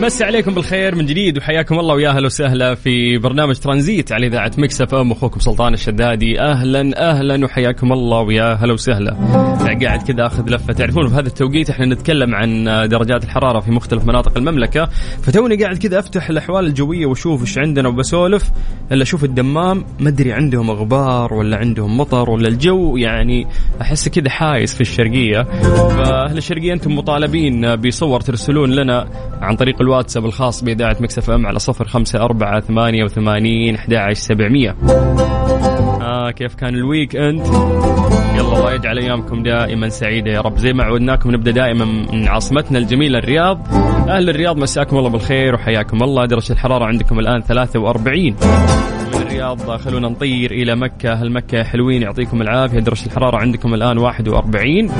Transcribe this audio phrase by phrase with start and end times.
[0.00, 4.50] مسي عليكم بالخير من جديد وحياكم الله ويا أهلا وسهلا في برنامج ترانزيت على إذاعة
[4.58, 5.12] Mix FM.
[5.12, 6.40] أخوكم سلطان الشدادي.
[6.40, 9.12] أهلا أهلا وحياكم الله ويا أهلا وسهلا.
[9.82, 10.72] قاعد كذا أخذ لفة.
[10.72, 14.88] تعرفون في هذا التوقيت إحنا نتكلم عن درجات الحرارة في مختلف مناطق المملكة.
[15.22, 18.50] فتوني قاعد كذا أفتح الأحوال الجوية وأشوف إيش عندنا وبسولف.
[18.92, 23.46] إلا أشوف الدمام ما أدري عندهم غبار ولا عندهم مطر ولا الجو يعني
[23.80, 25.42] أحس كذا حايس في الشرقية.
[25.88, 29.08] فأهل الشرقية أنتم مطالبين بصور ترسلون لنا
[29.40, 34.76] عن طريق الواتساب الخاص بإذاعة Mix FM على صفر خمسة أربعة ثمانية وثمانين أحد سبعمية.
[36.02, 37.46] آه كيف كان ال weekend
[38.34, 40.58] يلا الله يجعل أيامكم دائما سعيدة يا رب.
[40.58, 43.66] زي ما عودناكم نبدأ دائما من عاصمتنا الجميلة الرياض.
[44.08, 46.26] أهل الرياض مساكم الله بالخير وحياكم الله.
[46.26, 48.36] درجة الحرارة عندكم الآن 43
[49.14, 51.12] من الرياض خلونا نطير إلى مكة.
[51.12, 52.80] أهل مكة حلوين يعطيكم العافية.
[52.80, 54.90] درجة الحرارة عندكم الآن 41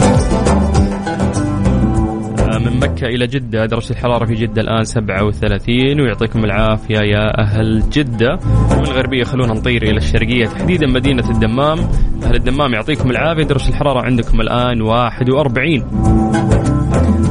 [2.70, 3.67] من مكة إلى جدة.
[3.67, 8.39] درجة الحرارة في جدة الآن 37 ويعطيكم العافية يا أهل جدة.
[8.73, 10.47] ومن الغربية خلونا نطير إلى الشرقية.
[10.47, 11.78] تحديدا مدينة الدمام.
[12.25, 13.42] أهل الدمام يعطيكم العافية.
[13.45, 15.81] درجة الحرارة عندكم الآن 41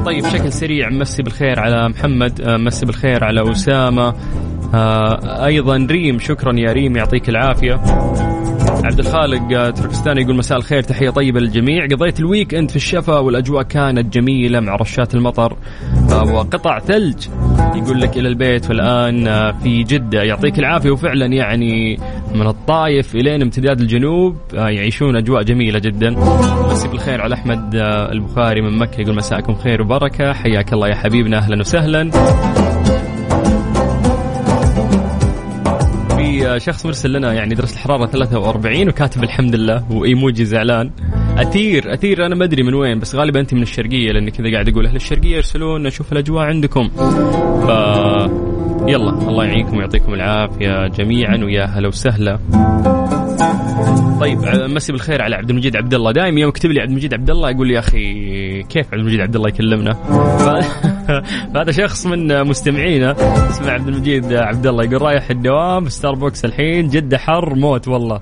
[0.05, 4.13] طيب بشكل سريع مسي بالخير على محمد مسي بالخير على أسامة.
[4.73, 7.75] آه، أيضا ريم شكرا يا ريم يعطيك العافية.
[8.85, 11.85] عبد الخالق تركستاني يقول مساء الخير تحية طيبة للجميع.
[11.85, 15.57] قضيت ال weekend في الشفا والأجواء كانت جميلة مع رشات المطر
[16.11, 17.27] وقطع ثلج
[17.75, 18.69] يقول لك إلى البيت.
[18.69, 20.23] والان في جدة.
[20.23, 20.91] يعطيك العافية.
[20.91, 21.99] وفعلا يعني
[22.35, 26.09] من الطايف إلين امتداد الجنوب يعيشون أجواء جميلة جدا.
[26.71, 27.75] مسي بالخير على أحمد
[28.11, 30.33] البخاري من مكة يقول مساءكم خير وبركة.
[30.33, 31.37] حياك الله يا حبيبنا.
[31.37, 32.11] أهلا وسهلا.
[36.57, 40.91] شخص مرسل لنا يعني درجه الحرارة 43 وكاتب الحمد لله وإيموجي زعلان.
[41.37, 44.69] أثير أثير أنا ما أدري من وين بس غالبا أنت من الشرقية لاني كذا قاعد
[44.69, 46.89] أقول أهل الشرقية يرسلون نشوف الأجواء عندكم.
[47.67, 47.69] ف
[48.87, 52.39] يلا الله يعينكم ويعطيكم العافية جميعا ويا هلا وسهلا.
[54.19, 57.29] طيب مسي بالخير على عبد المجيد عبد الله دائما يوم يكتب لي عبد المجيد عبد
[57.29, 59.93] الله يقول لي يا أخي كيف عبد المجيد عبد الله يكلمنا
[61.53, 63.15] فهذا شخص من مستمعينا
[63.49, 68.21] اسمه عبد المجيد عبد الله يقول رايح الدوام ستاربكس الحين جدة حر موت والله.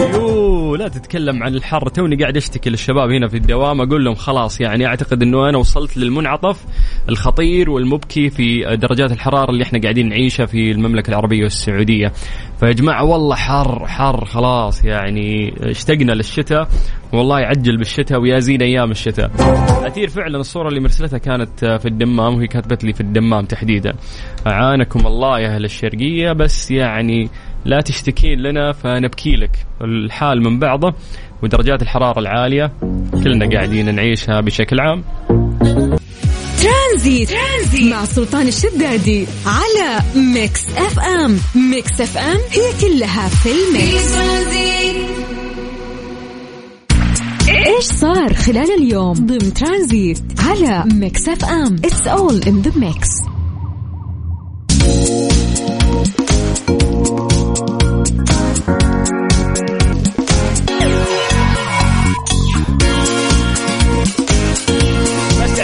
[0.00, 1.88] يو لا تتكلم عن الحر.
[1.88, 3.80] توني قاعد اشتكي للشباب هنا في الدوام.
[3.80, 6.64] أقول لهم خلاص يعني أعتقد إنه أنا وصلت للمنعطف
[7.08, 12.12] الخطير والمبكي في درجات الحرارة اللي إحنا قاعدين نعيشها في المملكة العربية والسعودية.
[12.60, 16.68] فيا جماعة والله حر حر خلاص يعني اشتقنا للشتاء.
[17.12, 19.30] والله يعجل بالشتاء ويا زين أيام الشتاء.
[19.86, 23.92] أثير فعلا الصورة اللي مرسلتها كانت في الدمام وهي كاتبت لي في الدمام تحديدا.
[24.46, 27.28] أعانكم الله يا أهل الشرقية بس يعني
[27.64, 29.66] لا تشتكين لنا فنبكي لك.
[29.80, 30.94] الحال من بعضه
[31.42, 32.72] ودرجات الحرارة العالية
[33.24, 35.04] كلنا قاعدين نعيشها بشكل عام.
[36.62, 41.38] ترانزيت, ترانزيت مع سلطان الشدادي على Mix FM.
[41.70, 44.14] Mix FM هي كلها في ال mix.
[47.48, 53.08] إيش صار خلال اليوم ضمن ترانزيت على Mix FM؟ It's all in the mix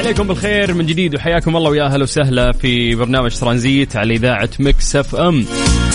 [0.07, 4.97] عليكم بالخير من جديد وحياكم الله ويا أهلا وسهلا في برنامج ترانزيت على إذاعة Mix
[4.97, 5.45] FM.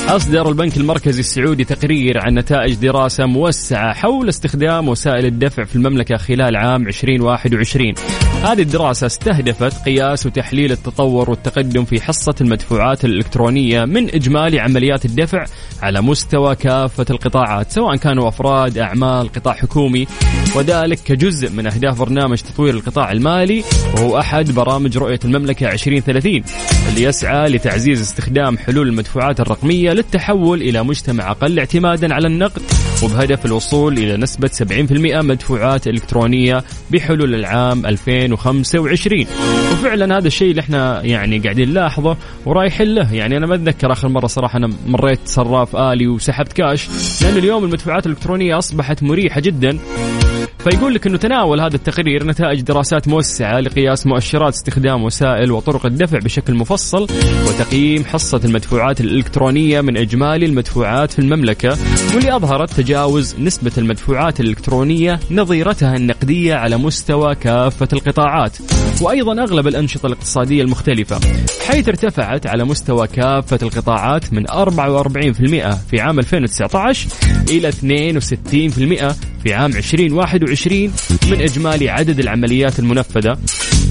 [0.08, 6.18] أصدر البنك المركزي السعودي تقرير عن نتائج دراسة موسعة حول استخدام وسائل الدفع في المملكة
[6.18, 7.94] خلال عام 2021.
[8.44, 15.46] هذه الدراسة استهدفت قياس وتحليل التطور والتقدم في حصة المدفوعات الإلكترونية من إجمالي عمليات الدفع
[15.82, 20.08] على مستوى كافة القطاعات سواء كانوا أفراد، أعمال، قطاع حكومي
[20.56, 23.64] وذلك كجزء من أهداف برنامج تطوير القطاع المالي
[24.02, 26.42] وهو أحد برامج رؤية المملكة 2030
[26.90, 32.62] اللي يسعى لتعزيز استخدام حلول المدفوعات الرقمية للتحول إلى مجتمع أقل اعتمادا على النقد
[33.04, 39.26] وبهدف الوصول إلى نسبة 70% مدفوعات إلكترونية بحلول العام 2025
[39.72, 43.14] وفعلا هذا الشيء اللي إحنا يعني قاعدين نلاحظه ورايحين له.
[43.14, 46.88] يعني أنا ما أتذكر آخر مرة صراحة أنا مريت صراف آلي وسحبت كاش
[47.22, 49.78] لأن اليوم المدفوعات الإلكترونية أصبحت مريحة جدا.
[50.64, 56.18] فيقول لك إنه تناول هذا التقرير نتائج دراسات موسعة لقياس مؤشرات استخدام وسائل وطرق الدفع
[56.18, 57.08] بشكل مفصل
[57.48, 61.78] وتقييم حصة المدفوعات الإلكترونية من إجمالي المدفوعات في المملكة
[62.16, 68.58] واللي أظهرت تجاوز نسبة المدفوعات الإلكترونية نظيرتها النقدية على مستوى كافة القطاعات.
[69.02, 71.20] وأيضا أغلب الأنشطة الاقتصادية المختلفة
[71.68, 74.54] حيث ارتفعت على مستوى كافة القطاعات من 44%
[75.90, 77.08] في عام 2019
[77.50, 77.76] إلى 62%
[79.44, 80.92] في عام 2021
[81.32, 83.38] من إجمالي عدد العمليات المنفذة.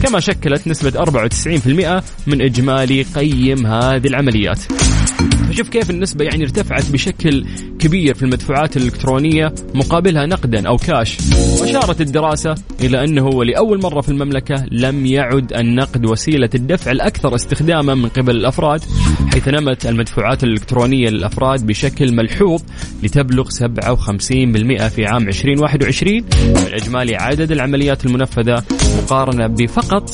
[0.02, 4.58] كما شكلت نسبة 94% من إجمالي قيم هذه العمليات.
[5.50, 7.46] فشوف كيف النسبة يعني ارتفعت بشكل
[7.78, 11.16] كبير في المدفوعات الإلكترونية مقابلها نقدا أو كاش.
[11.60, 17.94] وأشارت الدراسة إلى أنه لأول مرة في المملكة لم يعد النقد وسيلة الدفع الأكثر استخداما
[17.94, 18.80] من قبل الأفراد
[19.32, 22.62] حيث نمت المدفوعات الإلكترونية للأفراد بشكل ملحوظ
[23.02, 28.64] لتبلغ 57% في عام 2021 من إجمالي عدد العمليات المنفذة
[29.02, 30.12] مقارنة بفقط 36%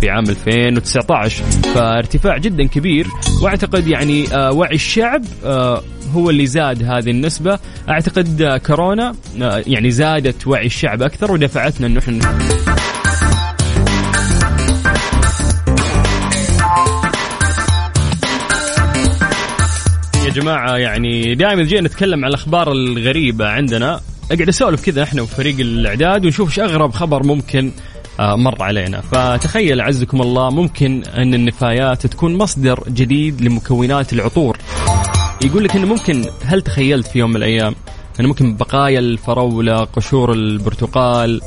[0.00, 3.06] في عام 2019 فارتفاع جدا كبير
[3.42, 5.82] وأعتقد يعني آه، وعي الشعب آه،
[6.12, 7.58] هو اللي زاد هذه النسبة.
[7.88, 9.14] أعتقد آه، كورونا
[9.66, 12.38] يعني زادت وعي الشعب أكثر ودفعتنا أنه إحنا
[20.34, 24.00] يا جماعة يعني دائما جينا نتكلم عن الأخبار الغريبة عندنا.
[24.30, 27.72] أقعد أسولف كذا إحنا وفريق الإعداد ونشوف إيش أغرب خبر ممكن
[28.20, 29.00] آه، مر علينا.
[29.00, 34.58] فتخيل عزكم الله ممكن أن النفايات تكون مصدر جديد لمكونات العطور.
[35.44, 37.74] يقول لك أنه ممكن هل تخيلت في يوم من الأيام
[38.20, 41.40] أنه ممكن بقايا الفراولة قشور البرتقال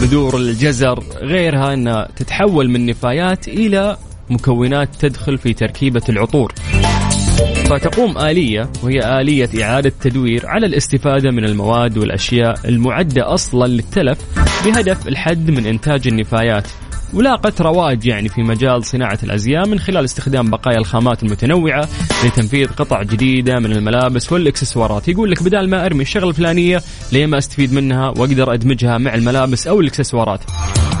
[0.00, 3.96] بذور الجزر غيرها أنها تتحول من نفايات إلى
[4.30, 6.52] مكونات تدخل في تركيبة العطور؟
[7.70, 14.18] فتقوم آلية وهي آلية إعادة تدوير على الاستفادة من المواد والأشياء المعدة أصلا للتلف
[14.64, 16.68] بهدف الحد من إنتاج النفايات.
[17.14, 21.88] ولاقت رواج يعني في مجال صناعة الأزياء من خلال استخدام بقايا الخامات المتنوعة
[22.24, 25.08] لتنفيذ قطع جديدة من الملابس والإكسسوارات.
[25.08, 26.82] يقول لك بدال ما أرمي الشغلة الفلانية
[27.12, 30.40] ليه ما أستفيد منها وأقدر أدمجها مع الملابس أو الإكسسوارات؟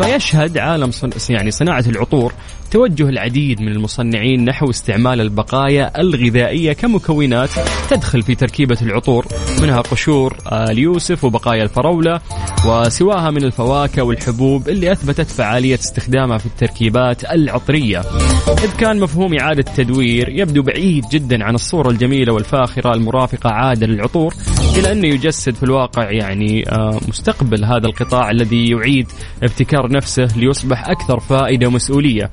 [0.02, 1.10] فيشهد عالم صن...
[1.30, 2.32] يعني صناعة العطور
[2.70, 7.50] توجه العديد من المصنعين نحو استعمال البقايا الغذائية كمكونات
[7.90, 9.26] تدخل في تركيبة العطور
[9.62, 12.20] منها قشور اليوسف وبقايا الفراولة
[12.66, 18.00] وسواها من الفواكه والحبوب اللي أثبتت فعالية استخدامها في التركيبات العطرية.
[18.48, 24.34] إذ كان مفهوم إعادة التدوير يبدو بعيد جدا عن الصورة الجميلة والفاخرة المرافقة عادة للعطور
[24.78, 29.06] إلى أنه يجسد في الواقع يعني آه، مستقبل هذا القطاع الذي يعيد
[29.42, 32.30] ابتكار نفسه ليصبح أكثر فائدة ومسؤولية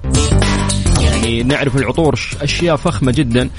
[1.27, 3.49] يعني نعرف العطور أشياء فخمة جدا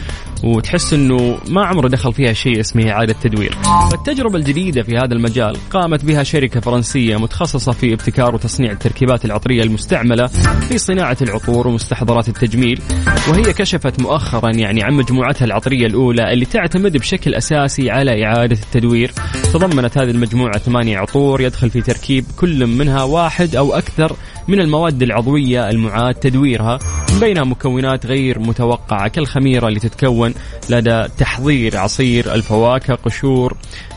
[0.45, 3.57] وتحس إنه ما عمره دخل فيها شيء اسمه إعادة تدوير.
[3.91, 9.63] فالتجربه الجديدة في هذا المجال قامت بها شركة فرنسية متخصصة في ابتكار وتصنيع التركيبات العطرية
[9.63, 10.27] المستعملة
[10.69, 12.81] في صناعة العطور ومستحضرات التجميل
[13.29, 19.13] وهي كشفت مؤخرا يعني عن مجموعتها العطرية الأولى اللي تعتمد بشكل أساسي على إعادة التدوير.
[19.53, 24.17] تضمنت هذه المجموعة ثمانية عطور يدخل في تركيب كل منها واحد أو أكثر
[24.49, 26.79] من المواد العضوية المعاد تدويرها
[27.21, 30.35] بينها مكونات غير متوقعة كالخميرة اللي تتكون
[30.71, 33.57] لدى تحضير عصير الفواكه قشور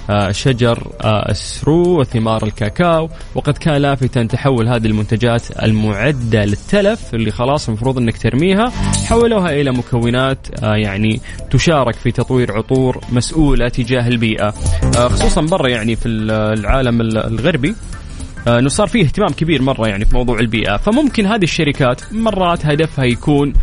[0.10, 7.32] آه، شجر آه، السرو وثمار الكاكاو وقد كان لافتا تحول هذه المنتجات المعدة للتلف اللي
[7.32, 8.72] خلاص المفروض إنك ترميها
[9.06, 11.22] حولوها إلى مكونات آه، يعني
[11.52, 14.54] تشارك في تطوير عطور مسؤولة تجاه البيئة.
[14.96, 18.01] خصوصا برا يعني في العالم الغربي آه،
[18.48, 20.78] إنه صار فيه اهتمام كبير مرة يعني في موضوع البيئة.
[20.78, 23.54] فممكن هذه الشركات مرات هدفها يكون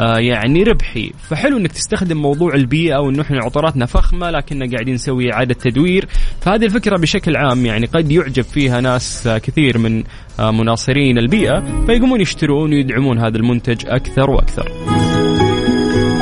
[0.00, 1.12] آه، يعني ربحي.
[1.28, 6.08] فحلو إنك تستخدم موضوع البيئة وإنه إحنا عطوراتنا فخمة لكننا قاعدين نسوي إعادة تدوير.
[6.40, 10.04] فهذه الفكرة بشكل عام يعني قد يعجب فيها ناس آه، كثير من
[10.38, 14.72] مناصرين البيئة فيقومون يشترون ويدعمون هذا المنتج أكثر وأكثر.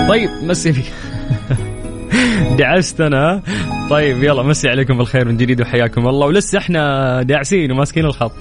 [0.09, 0.75] طيب مسي
[2.59, 3.43] دعست أنا
[3.91, 6.27] طيب يلا مسي عليكم بالخير من جديد وحياكم الله.
[6.27, 8.33] ولسه إحنا داعسين وماسكين الخط.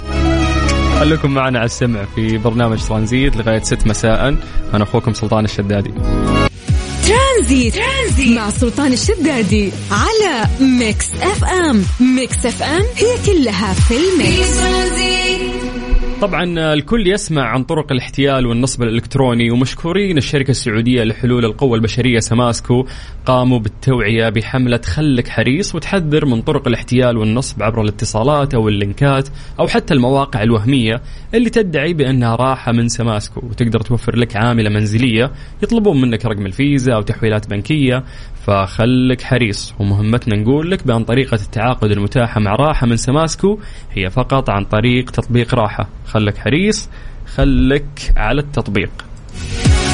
[0.99, 4.35] خليكم معنا على السمع في برنامج ترانزيت لغاية 6 مساء.
[4.73, 5.93] أنا أخوكم سلطان الشدادي.
[7.07, 7.75] ترانزيت.
[7.75, 8.37] ترانزيت.
[8.37, 10.47] مع سلطان الشدادي على
[10.79, 11.83] Mix FM.
[12.15, 15.12] Mix FM هي كلها في ال mix.
[16.21, 22.85] طبعا الكل يسمع عن طرق الاحتيال والنصب الإلكتروني ومشكورين الشركة السعودية لحلول القوى البشرية سماسكو
[23.25, 29.29] قاموا بالتوعية بحملة خلك حريص وتحذر من طرق الاحتيال والنصب عبر الاتصالات أو اللينكات
[29.59, 31.01] أو حتى المواقع الوهمية
[31.33, 35.31] اللي تدعي بأنها راحة من سماسكو وتقدر توفر لك عاملة منزلية
[35.63, 38.03] يطلبون منك رقم الفيزا أو تحويلات بنكية.
[38.47, 39.73] فخلك حريص.
[39.79, 43.59] ومهمتنا نقول لك بأن طريقة التعاقد المتاحة مع راحة من سماسكو
[43.91, 45.89] هي فقط عن طريق تطبيق راحة.
[46.07, 46.89] خلك حريص
[47.35, 48.91] خلك على التطبيق.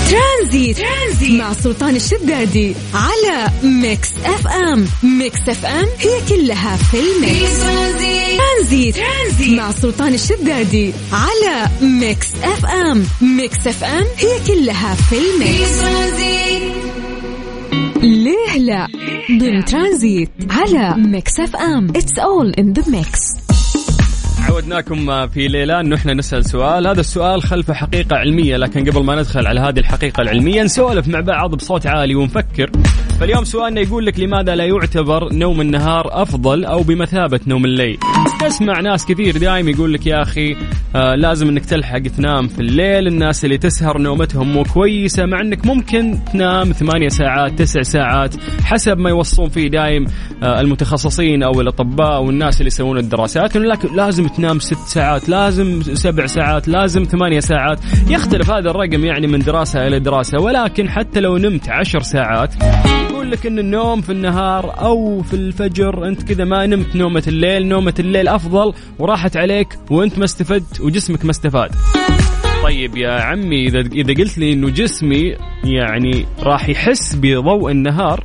[0.10, 4.86] ترانزيت, ترانزيت مع سلطان الشدادي على Mix FM.
[5.04, 7.60] Mix FM هي كلها في ال mix.
[7.60, 13.04] ترانزيت, ترانزيت مع سلطان الشدادي على Mix FM.
[13.22, 16.89] Mix FM هي كلها في ال mix.
[18.30, 18.88] ليه لا؟
[19.40, 21.90] ضمن ترانزيت على Mix FM.
[21.90, 23.20] It's all in the mix
[24.50, 29.04] عودناكم في ليه لا انه إحنا نسأل سؤال، هذا السؤال خلفه حقيقة علمية، لكن قبل
[29.04, 32.72] ما ندخل على هذه الحقيقة العلمية نسولف مع بعض بصوت عالي ونفكر.
[33.20, 37.98] فاليوم سؤالنا يقول لك لماذا لا يعتبر نوم النهار أفضل أو بمثابة نوم الليل؟
[38.40, 40.56] تسمع ناس كثير دايم يقول لك يا أخي
[40.96, 45.66] آه لازم إنك تلحق تنام في الليل، الناس اللي تسهر نومتهم مو كويسة مع إنك
[45.66, 50.06] ممكن تنام ثمانية ساعات، تسع ساعات حسب ما يوصون فيه دايم
[50.44, 56.26] آه المتخصصين أو الأطباء والناس اللي يسوون الدراسات إنه لازم تنام ست ساعات لازم سبع
[56.26, 61.38] ساعات لازم ثمانية ساعات يختلف هذا الرقم يعني من دراسة إلى دراسة ولكن حتى لو
[61.38, 62.54] نمت عشر ساعات
[63.20, 67.68] يقول لك إن النوم في النهار أو في الفجر أنت كذا ما نمت نومة الليل
[67.68, 71.72] نومة الليل أفضل وراحت عليك وأنت ما استفدت وجسمك ما استفاد.
[72.64, 78.24] طيب يا عمي اذا إذا قلت لي إنه جسمي يعني راح يحس بضوء النهار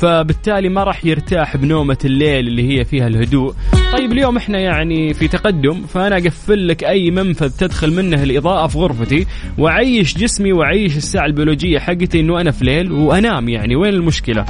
[0.00, 3.54] فبالتالي ما راح يرتاح بنومة الليل اللي هي فيها الهدوء.
[3.92, 8.78] طيب اليوم إحنا يعني في تقدم فأنا أقفل لك أي منفذ تدخل منه الإضاءة في
[8.78, 9.26] غرفتي
[9.58, 13.76] وأعيش جسمي وأعيش الساعة البيولوجية حقتي إنه أنا في ليل وأنام يعني.
[13.76, 14.44] وين المشكلة؟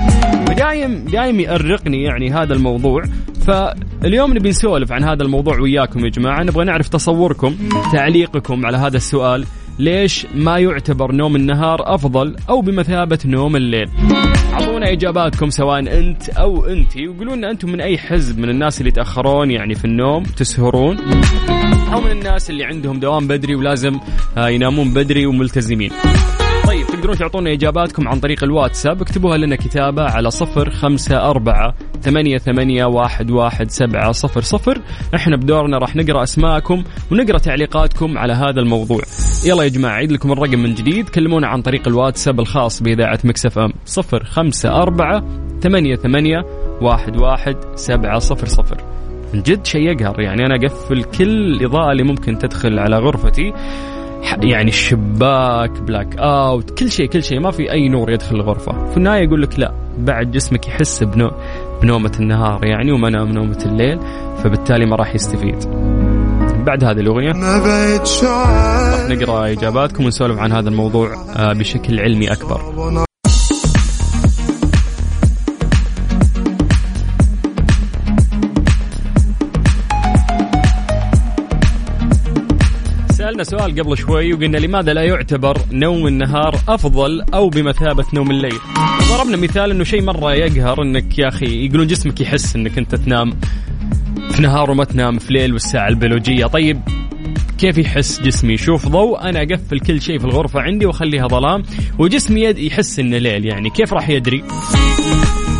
[0.46, 3.02] فدايم دايم يأرقني يعني هذا الموضوع.
[3.46, 6.42] فاليوم نبي نسولف عن هذا الموضوع وياكم يا جماعة.
[6.42, 7.54] نبغى نعرف تصوركم
[7.92, 9.44] تعليقكم على هذا السؤال.
[9.80, 13.88] ليش ما يعتبر نوم النهار أفضل أو بمثابة نوم الليل؟
[14.52, 17.06] أعطونا إجاباتكم سواء أنت أو أنتي.
[17.06, 20.98] لنا أنتم من أي حزب من الناس اللي يتأخرون يعني في النوم تسهرون؟
[21.92, 24.00] أو من الناس اللي عندهم دوام بدري ولازم
[24.36, 25.90] آه، ينامون بدري وملتزمين.
[27.00, 32.84] تقدرون تعطونا إجاباتكم عن طريق الواتساب اكتبوها لنا كتابة على صفر خمسة أربعة ثمانية ثمانية
[32.84, 34.78] واحد واحد سبعة صفر صفر.
[35.14, 39.00] إحنا بدورنا راح نقرأ أسماءكم ونقرأ تعليقاتكم على هذا الموضوع.
[39.46, 41.08] يلا يا جماعة عيد لكم الرقم من جديد.
[41.08, 43.72] كلمونا عن طريق الواتساب الخاص بإذاعة مكسف أم.
[43.84, 45.24] صفر خمسة أربعة
[45.60, 46.38] ثمانية ثمانية
[46.82, 48.76] واحد واحد سبعة صفر صفر.
[49.34, 53.52] من جد شيء يقهر يعني أنا أقفل كل الإضاءة اللي ممكن تدخل على غرفتي.
[54.42, 57.40] يعني الشباك blackout كل شيء كل شيء.
[57.40, 58.90] ما في أي نور يدخل الغرفة.
[58.90, 61.30] في النهاية يقول لك لا بعد جسمك يحس بنو
[61.82, 64.00] بنومة النهار يعني وما نام نومة الليل
[64.44, 65.64] فبالتالي ما راح يستفيد.
[66.66, 72.60] بعد هذه الأغنية راح نقرأ إجاباتكم ونسولف عن هذا الموضوع آه، بشكل علمي أكبر.
[83.44, 88.58] سألنا سؤال قبل شوي وقلنا لماذا لا يعتبر نوم النهار أفضل أو بمثابة نوم الليل؟
[89.08, 93.32] ضربنا مثال أنه شيء مرة يقهر أنك يا أخي يقولون جسمك يحس أنك أنت تنام
[94.30, 96.46] في نهار وما تنام في ليل والساعة البيولوجية.
[96.46, 96.80] طيب
[97.58, 101.62] كيف يحس جسمي؟ يشوف ضوء أنا أقفل كل شيء في الغرفة عندي وأخليها ظلام
[101.98, 103.70] وجسمي يحس إنه ليل يعني.
[103.70, 104.44] كيف راح يدري؟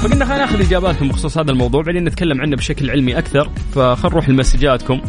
[0.02, 4.28] فقلنا خلينا ناخذ إجاباتكم بخصوص هذا الموضوع بعدين نتكلم عنه بشكل علمي أكثر فخل نروح
[4.28, 5.00] لمسجاتكم.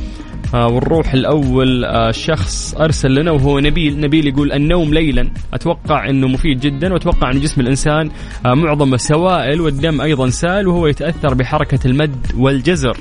[0.54, 5.30] ونروح الأول آه شخص أرسل لنا وهو نبيل نبيل يقول النوم ليلا.
[5.54, 8.10] أتوقع إنه مفيد جدا وأتوقع إن جسم الإنسان
[8.46, 12.98] آه معظمه سوائل والدم أيضا سائل وهو يتأثر بحركة المد والجزر.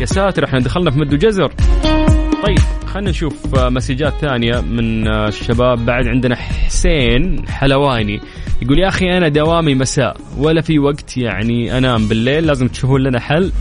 [0.00, 1.52] يا ساتر إحنا دخلنا في مد وجزر.
[2.46, 2.79] طيب.
[2.90, 5.86] خلينا نشوف آه، مسجات ثانية من آه، الشباب.
[5.86, 8.20] بعد عندنا حسين حلواني
[8.62, 13.20] يقول يا أخي أنا دوامي مساء ولا في وقت يعني أنام بالليل لازم تشوفون لنا
[13.20, 13.52] حل.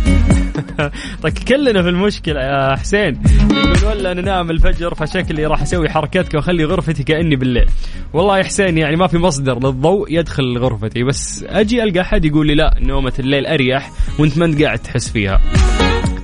[1.24, 3.22] طيب كلنا في المشكلة يا حسين.
[3.52, 7.68] يقول ولا أنا نام الفجر فشكلي راح أسوي حركتك وأخلي غرفتي كأني بالليل.
[8.14, 12.48] والله يا حسين يعني ما في مصدر للضوء يدخل غرفتي بس أجي ألقى أحد يقول
[12.48, 15.42] لي لا نومة الليل أريح وأنت ما أنت قاعد تحس فيها.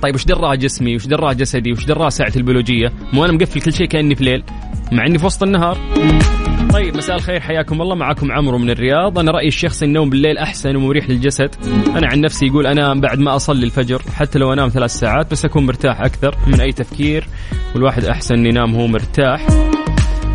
[0.02, 3.72] طيب وش دراه جسمي؟ وش دراه جسدي؟ وش دراه ساعتي البيولوجية؟ مو أنا مقفل كل
[3.72, 4.42] شيء كأني في ليل
[4.92, 5.78] مع أني في وسط النهار.
[6.72, 7.94] طيب مساء الخير حياكم الله.
[7.94, 9.18] معكم عمرو من الرياض.
[9.18, 11.50] أنا رأيي الشخصي النوم بالليل أحسن ومريح للجسد.
[11.96, 15.44] أنا عن نفسي يقول أنام بعد ما أصلي الفجر حتى لو أنام ثلاث ساعات بس
[15.44, 17.28] أكون مرتاح أكثر من أي تفكير.
[17.74, 19.46] والواحد أحسن ينام هو مرتاح.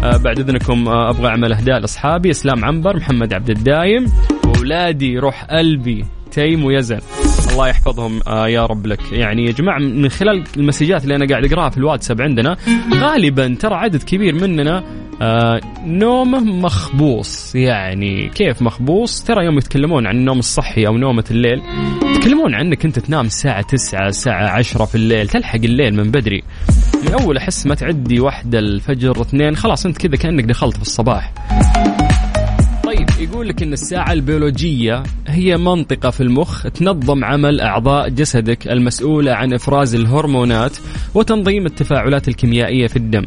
[0.03, 2.31] آه بعد إذنكم آه أبغى أعمل أهداء لأصحابي.
[2.31, 4.05] أسلام عنبر محمد عبد الدايم.
[4.45, 6.05] وأولادي روح قلبي.
[6.31, 6.99] تيم ويزن
[7.51, 8.99] الله يحفظهم آه يا رب لك.
[9.11, 12.57] يعني يا جماعة من خلال المسجات اللي أنا قاعد أقراها في الواتساب عندنا
[12.93, 14.83] غالبا ترى عدد كبير مننا
[15.21, 17.55] آه نومه مخبوص.
[17.55, 21.61] يعني كيف مخبوص؟ ترى يوم يتكلمون عن النوم الصحي أو نومة الليل
[22.15, 26.43] يتكلمون عنك أنت تنام الساعة 9 الساعة 10 في الليل تلحق الليل من بدري.
[27.05, 31.33] من أول أحس ما تعدي واحدة الفجر اثنين خلاص أنت كذا كأنك دخلت في الصباح.
[33.31, 39.53] يقول لك إن الساعة البيولوجية هي منطقة في المخ تنظم عمل أعضاء جسدك المسؤولة عن
[39.53, 40.77] إفراز الهرمونات
[41.13, 43.25] وتنظيم التفاعلات الكيميائية في الدم.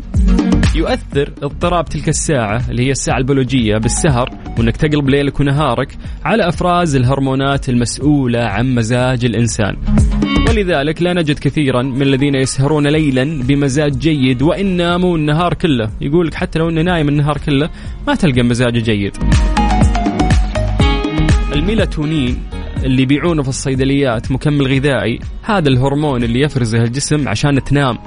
[0.74, 6.96] يؤثر اضطراب تلك الساعة اللي هي الساعة البيولوجية بالسهر وإنك تقلب ليلك ونهارك على إفراز
[6.96, 9.76] الهرمونات المسؤولة عن مزاج الإنسان.
[10.48, 16.26] ولذلك لا نجد كثيرا من الذين يسهرون ليلا بمزاج جيد وان ناموا النهار كله، يقول
[16.26, 17.70] لك حتى لو إنه نايم النهار كله
[18.06, 19.16] ما تلقى مزاجه جيد.
[21.64, 22.42] الميلاتونين
[22.84, 25.18] اللي يبيعونه في الصيدليات مكمل غذائي.
[25.42, 27.98] هذا الهرمون اللي يفرزه الجسم عشان تنام.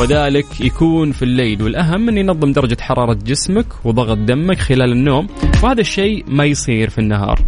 [0.00, 1.62] وذلك يكون في الليل.
[1.62, 5.26] والأهم أن ينظم درجة حرارة جسمك وضغط دمك خلال النوم.
[5.62, 7.38] وهذا الشيء ما يصير في النهار.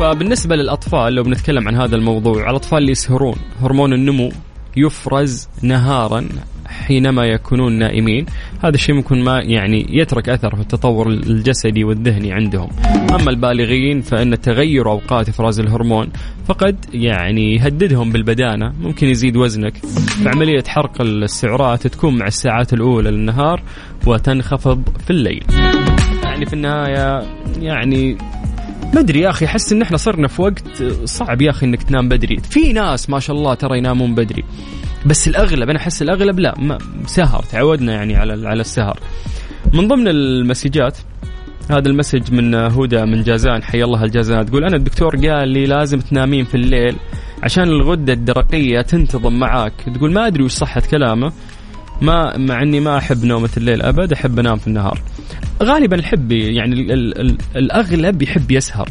[0.00, 4.32] فبالنسبة للأطفال لو بنتكلم عن هذا الموضوع الأطفال اللي يسهرون هرمون النمو
[4.76, 6.28] يفرز نهارا
[6.66, 8.26] حينما يكونون نائمين.
[8.62, 12.68] هذا الشيء ممكن ما يعني يترك أثر في التطور الجسدي والذهني عندهم.
[13.20, 16.08] أما البالغين فإن تغير أوقات إفراز الهرمون
[16.46, 19.76] فقد يعني يهددهم بالبدانة ممكن يزيد وزنك.
[20.24, 23.62] فعملية حرق السعرات تكون مع الساعات الأولى للنهار
[24.06, 25.44] وتنخفض في الليل.
[26.22, 27.22] يعني في النهاية
[27.60, 28.18] يعني
[28.94, 32.08] ما أدري يا أخي أحس إن إحنا صرنا في وقت صعب يا أخي إنك تنام
[32.08, 32.36] بدري.
[32.36, 34.44] في ناس ما شاء الله ترى ينامون بدري.
[35.06, 39.00] بس الأغلب أنا أحس الأغلب لا ما سهر تعودنا يعني على على السهر.
[39.72, 40.98] من ضمن المسجات
[41.70, 46.00] هذا المسج من هدى من جازان حي الله الجازان تقول أنا الدكتور قال لي لازم
[46.00, 46.96] تنامين في الليل
[47.42, 49.72] عشان الغدة الدرقية تنتظم معاك.
[49.94, 51.32] تقول ما أدري وش صحة كلامه
[52.02, 55.00] ما مع إني ما أحب نومة الليل أبد أحب أنام في النهار.
[55.62, 58.88] غالبا الحب يعني ال ال ال الأغلب يحب يسهر.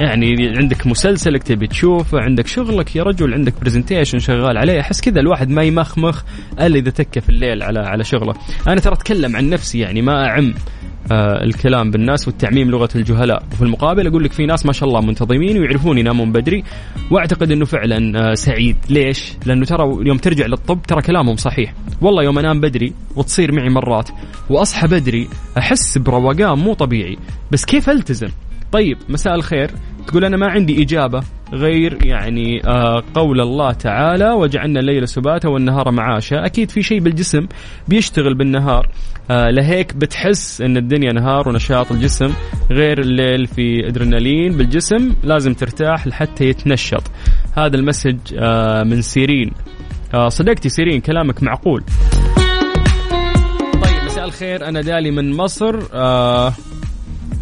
[0.00, 5.20] يعني عندك مسلسلك تبي تشوفه عندك شغلك يا رجل عندك برزنتيشن شغال عليه أحس كذا
[5.20, 6.22] الواحد ما يمخمخ
[6.60, 8.34] إلا إذا تكه في الليل على على شغله.
[8.68, 10.54] أنا ترى أتكلم عن نفسي يعني ما أعم
[11.12, 13.42] آه الكلام بالناس والتعميم لغة الجهلاء.
[13.52, 16.64] وفي المقابل أقول لك في ناس ما شاء الله منتظمين ويعرفون ينامون بدري
[17.10, 18.76] وأعتقد إنه فعلا آه سعيد.
[18.90, 21.74] ليش؟ لأنه ترى يوم ترجع للطب ترى كلامهم صحيح.
[22.00, 24.08] والله يوم أنام بدري وتصير معي مرات
[24.50, 25.28] وأصحى بدري
[25.58, 27.18] أحس بروقان مو طبيعي
[27.50, 28.28] بس كيف ألتزم؟
[28.72, 29.70] طيب مساء الخير.
[30.06, 31.22] تقول أنا ما عندي إجابة
[31.52, 36.46] غير يعني آه قول الله تعالى وجعلنا الليل سباتا والنهار معاشا.
[36.46, 37.46] أكيد في شيء بالجسم
[37.88, 38.88] بيشتغل بالنهار.
[39.30, 42.30] آه لهيك بتحس أن الدنيا نهار ونشاط الجسم
[42.70, 47.02] غير الليل في أدرينالين بالجسم لازم ترتاح لحتى يتنشط.
[47.56, 49.52] هذا الـ message آه من سيرين.
[50.14, 51.84] آه صدقتي سيرين كلامك معقول.
[53.72, 54.68] طيب مساء الخير.
[54.68, 55.78] أنا دالي من مصر.
[55.94, 56.52] آه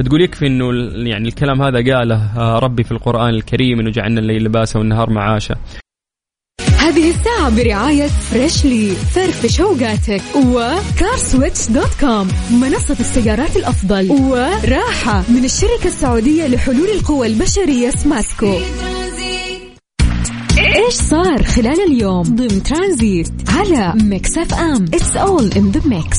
[0.03, 0.73] تقول يكفي إنه
[1.09, 5.57] يعني الكلام هذا قاله آه، ربي في القرآن الكريم إنه جعلنا الليل لباسا والنهار معاشا.
[6.79, 15.45] هذه الساعة برعاية Freshly فرفش اوقاتك و CarSwitch dot com منصة السيارات الأفضل وراحة من
[15.45, 18.59] الشركة السعودية لحلول القوى البشرية سماسكو
[20.59, 24.85] إيش صار خلال اليوم؟ ضمن ترانزيت على Mix FM.
[24.85, 26.19] It's all in the mix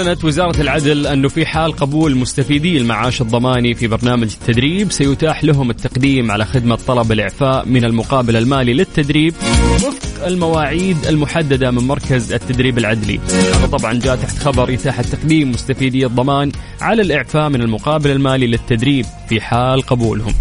[0.00, 5.70] أعلنت وزارة العدل أنه في حال قبول مستفيدي المعاش الضماني في برنامج التدريب سيتاح لهم
[5.70, 9.34] التقديم على خدمة طلب الإعفاء من المقابل المالي للتدريب
[9.74, 13.20] وفق المواعيد المحددة من مركز التدريب العدلي.
[13.54, 19.06] هذا طبعا جاء تحت خبر إتاحة تقديم مستفيدي الضمان على الإعفاء من المقابل المالي للتدريب
[19.28, 20.34] في حال قبولهم.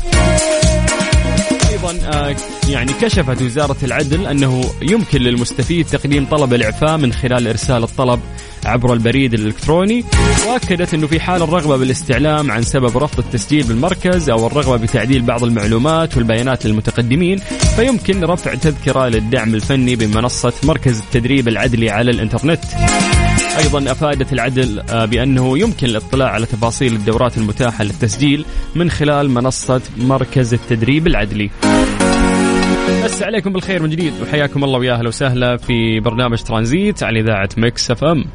[1.72, 2.36] أيضا آه،
[2.70, 8.20] يعني كشفت وزارة العدل أنه يمكن للمستفيد تقديم طلب الإعفاء من خلال إرسال الطلب
[8.68, 10.04] عبر البريد الإلكتروني
[10.48, 15.44] وأكدت إنه في حال الرغبة بالاستعلام عن سبب رفض التسجيل بالمركز أو الرغبة بتعديل بعض
[15.44, 17.38] المعلومات والبيانات للمتقدمين
[17.76, 22.64] فيمكن رفع تذكرة للدعم الفني بمنصة مركز التدريب العدلي على الإنترنت.
[23.58, 29.82] أيضا أفادت العدل آه، بأنه يمكن الاطلاع على تفاصيل الدورات المتاحة للتسجيل من خلال منصة
[29.98, 31.50] مركز التدريب العدلي.
[33.06, 37.50] بس عليكم بالخير من جديد وحياكم الله ويا أهلا وسهلا في برنامج ترانزيت على إذاعة
[37.58, 38.26] مكس أف أم.